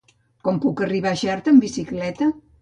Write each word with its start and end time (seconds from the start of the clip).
Com 0.47 0.55
puc 0.63 0.81
arribar 0.85 1.11
a 1.17 1.19
Xerta 1.25 1.55
amb 1.55 1.67
bicicleta? 1.67 2.31